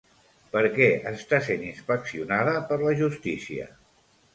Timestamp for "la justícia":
2.89-3.75